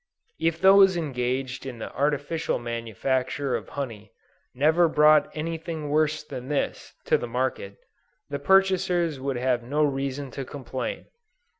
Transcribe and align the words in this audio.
If 0.39 0.59
those 0.59 0.97
engaged 0.97 1.63
in 1.63 1.77
the 1.77 1.93
artificial 1.93 2.57
manufacture 2.57 3.55
of 3.55 3.69
honey, 3.69 4.11
never 4.55 4.87
brought 4.89 5.29
any 5.35 5.59
thing 5.59 5.89
worse 5.89 6.23
than 6.23 6.47
this, 6.47 6.95
to 7.05 7.19
the 7.19 7.27
market, 7.27 7.77
the 8.27 8.39
purchasers 8.39 9.19
would 9.19 9.37
have 9.37 9.61
no 9.61 9.83
reason 9.83 10.31
to 10.31 10.43
complain. 10.43 11.05